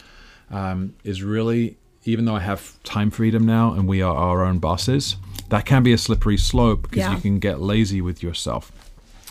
[0.50, 4.58] um, is really, even though I have time freedom now and we are our own
[4.58, 5.16] bosses,
[5.50, 7.14] that can be a slippery slope because Yeah.
[7.14, 8.72] you can get lazy with yourself.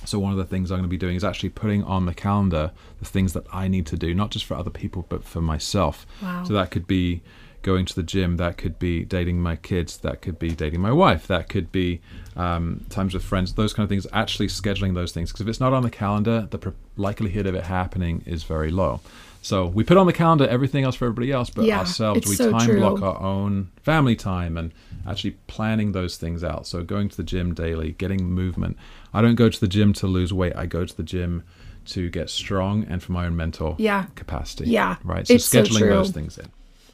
[0.06, 2.14] So one of the things I'm going to be doing is actually putting on the
[2.14, 5.42] calendar the things that I need to do, not just for other people, but for
[5.42, 6.06] myself.
[6.22, 6.44] Wow.
[6.44, 7.22] So that could be
[7.62, 10.92] going to the gym, that could be dating my kids, that could be dating my
[10.92, 12.02] wife, that could be
[12.36, 14.08] um, times with friends, those kind of things.
[14.14, 17.66] Actually scheduling those things because if it's not on the calendar, the likelihood of it
[17.66, 19.00] happening is very low.
[19.44, 22.36] So we put on the calendar everything else for everybody else, but Yeah, ourselves we
[22.36, 22.80] so time true.
[22.80, 24.72] block our own family time and
[25.08, 26.68] actually planning those things out.
[26.68, 28.78] So going to the gym daily, getting movement.
[29.14, 30.54] I don't go to the gym to lose weight.
[30.56, 31.44] I go to the gym
[31.86, 34.06] to get strong and for my own mental Yeah.
[34.16, 34.70] capacity.
[34.70, 35.28] Yeah, Right.
[35.28, 35.90] So it's so scheduling true.
[35.90, 36.48] those things in.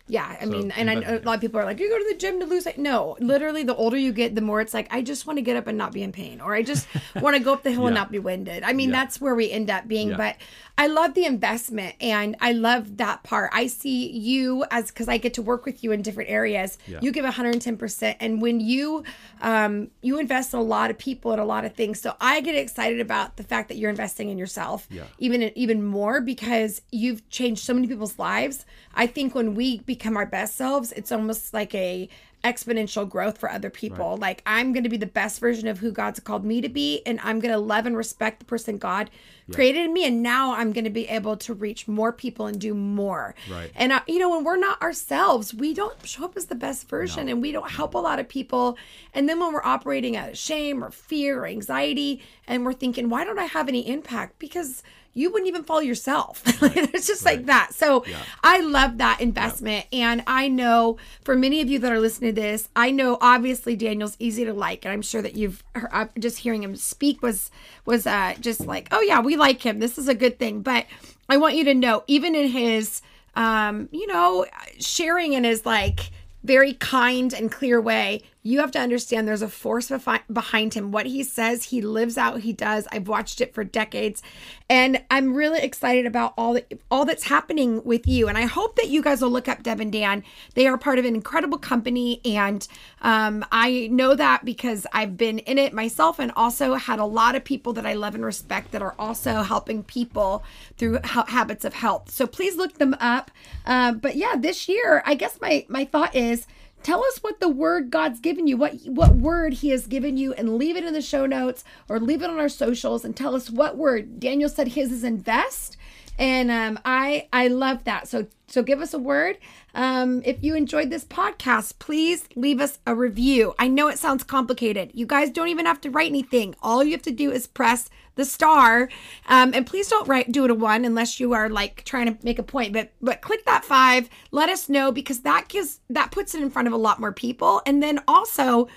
[0.09, 2.17] Yeah, I mean, and I a lot of people are like, you go to the
[2.17, 2.77] gym to lose weight.
[2.77, 5.57] No, literally, the older you get, the more it's like, I just want to get
[5.57, 7.87] up and not be in pain, or I just want to go up the hill
[7.87, 8.63] and not be winded.
[8.63, 8.95] I mean, Yeah.
[9.03, 10.11] that's where we end up being.
[10.11, 10.17] Yeah.
[10.17, 10.35] But
[10.77, 13.49] I love the investment, and I love that part.
[13.53, 16.77] I see you as because I get to work with you in different areas.
[16.87, 16.99] Yeah.
[17.01, 19.03] You give 110 percent, and when you
[19.41, 22.39] um, you invest in a lot of people and a lot of things, so I
[22.41, 25.03] get excited about the fact that you're investing in yourself, Yeah.
[25.19, 28.65] even even more because you've changed so many people's lives.
[28.95, 32.09] I think when we become our best selves, it's almost like a
[32.43, 34.11] exponential growth for other people.
[34.11, 34.19] Right.
[34.19, 37.01] Like I'm going to be the best version of who God's called me to be
[37.05, 39.09] and I'm going to love and respect the person God
[39.47, 39.55] yeah.
[39.55, 42.59] created in me and now I'm going to be able to reach more people and
[42.59, 43.35] do more.
[43.49, 43.71] Right.
[43.75, 46.87] And uh, you know when we're not ourselves, we don't show up as the best
[46.87, 47.33] version no.
[47.33, 48.77] and we don't help a lot of people.
[49.13, 53.09] And then when we're operating out of shame or fear or anxiety and we're thinking,
[53.09, 54.39] why don't I have any impact?
[54.39, 54.83] Because
[55.17, 56.43] you wouldn't even follow yourself.
[56.45, 57.37] it's just right.
[57.37, 57.73] like that.
[57.73, 58.21] So yeah.
[58.43, 59.87] I love that investment.
[59.91, 63.75] And I know for many of you that are listening to this, I know obviously
[63.75, 64.85] Daniel's easy to like.
[64.85, 67.49] And I'm sure that you've heard, uh, just hearing him speak was,
[67.83, 69.79] was uh, just like, oh yeah, we like him.
[69.79, 70.61] This is a good thing.
[70.61, 70.85] But
[71.27, 73.01] I want you to know, even in his,
[73.35, 74.45] um, you know,
[74.79, 76.11] sharing in his like,
[76.43, 79.91] very kind and clear way, you have to understand there's a force
[80.31, 80.91] behind him.
[80.91, 82.87] What he says, he lives out, he does.
[82.93, 84.23] I've watched it for decades.
[84.69, 88.29] And I'm really excited about all that all that's happening with you.
[88.29, 90.23] And I hope that you guys will look up Deb and Dan.
[90.53, 92.21] They are part of an incredible company.
[92.23, 92.65] And
[93.01, 97.35] um, I know that because I've been in it myself and also had a lot
[97.35, 100.45] of people that I love and respect that are also helping people
[100.77, 102.11] through ha- habits of health.
[102.11, 103.29] So please look them up.
[103.65, 106.47] Uh, but yeah, this year, I guess my my thought is
[106.83, 110.33] Tell us what the word God's given you, what what word he has given you
[110.33, 113.35] and leave it in the show notes or leave it on our socials and tell
[113.35, 114.19] us what word.
[114.19, 115.77] Daniel said his is invest
[116.17, 118.07] and um, I I love that.
[118.07, 119.37] So so give us a word.
[119.75, 123.53] Um, if you enjoyed this podcast, please leave us a review.
[123.59, 124.91] I know it sounds complicated.
[124.93, 126.55] You guys don't even have to write anything.
[126.63, 128.89] All you have to do is press the star,
[129.27, 132.25] um, and please don't write do it a one unless you are like trying to
[132.25, 132.73] make a point.
[132.73, 134.09] But but click that five.
[134.31, 137.13] Let us know because that gives that puts it in front of a lot more
[137.13, 137.61] people.
[137.65, 138.67] And then also,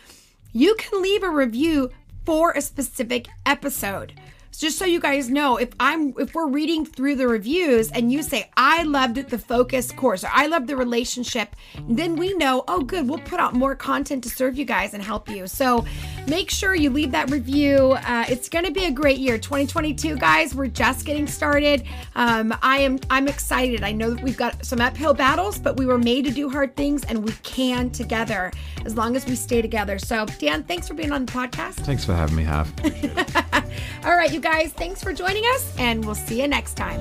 [0.53, 1.91] you can leave a review
[2.25, 4.13] for a specific episode
[4.59, 8.23] just so you guys know, if I'm if we're reading through the reviews and you
[8.23, 11.57] say I loved the focus course or I love the relationship,
[11.89, 15.03] then we know, oh good, we'll put out more content to serve you guys and
[15.03, 15.47] help you.
[15.47, 15.85] So
[16.27, 17.93] make sure you leave that review.
[17.93, 20.55] Uh, it's going to be a great year, 2022, guys.
[20.55, 21.85] We're just getting started.
[22.15, 23.83] Um, I am I'm excited.
[23.83, 26.77] I know that we've got some uphill battles, but we were made to do hard
[26.77, 28.53] things, and we can together
[28.85, 29.99] as long as we stay together.
[29.99, 31.75] So Dan, thanks for being on the podcast.
[31.75, 32.73] Thanks for having me, Have.
[34.05, 37.01] All right, you guys, thanks for joining us, and we'll see you next time.